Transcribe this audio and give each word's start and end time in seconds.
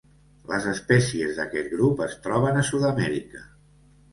Les 0.51 0.63
espècies 0.69 1.35
d'aquest 1.41 1.69
grup 1.75 2.03
es 2.07 2.17
troben 2.25 2.59
a 2.63 2.67
Sud-amèrica. 2.71 3.45